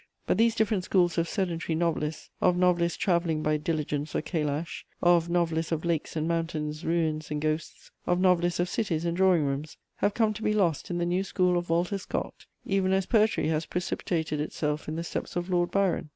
]But 0.25 0.39
these 0.39 0.55
different 0.55 0.83
schools 0.83 1.19
of 1.19 1.27
sedentary 1.29 1.75
novelists, 1.75 2.31
of 2.41 2.57
novelists 2.57 2.97
travelling 2.97 3.43
by 3.43 3.57
diligence 3.57 4.15
or 4.15 4.23
calash, 4.23 4.83
of 4.99 5.29
novelists 5.29 5.71
of 5.71 5.85
lakes 5.85 6.15
and 6.15 6.27
mountains, 6.27 6.83
ruins 6.83 7.29
and 7.29 7.39
ghosts, 7.39 7.91
of 8.07 8.19
novelists 8.19 8.59
of 8.59 8.67
cities 8.67 9.05
and 9.05 9.15
drawing 9.15 9.43
rooms, 9.45 9.77
have 9.97 10.15
come 10.15 10.33
to 10.33 10.41
be 10.41 10.53
lost 10.53 10.89
in 10.89 10.97
the 10.97 11.05
new 11.05 11.23
school 11.23 11.55
of 11.55 11.69
Walter 11.69 11.99
Scott, 11.99 12.47
even 12.65 12.93
as 12.93 13.05
poetry 13.05 13.49
has 13.49 13.67
precipitated 13.67 14.41
itself 14.41 14.87
in 14.87 14.95
the 14.95 15.03
steps 15.03 15.35
of 15.35 15.51
Lord 15.51 15.69
Byron. 15.69 16.09